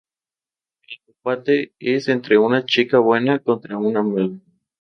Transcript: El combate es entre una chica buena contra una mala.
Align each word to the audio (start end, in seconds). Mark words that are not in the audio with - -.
El 0.89 0.97
combate 1.13 1.75
es 1.77 2.07
entre 2.07 2.39
una 2.39 2.65
chica 2.65 2.97
buena 2.97 3.37
contra 3.37 3.77
una 3.77 4.01
mala. 4.01 4.35